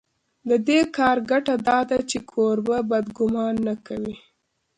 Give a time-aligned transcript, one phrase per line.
[0.49, 4.15] د دې کار ګټه دا ده چې کوربه بد ګومان نه کوي.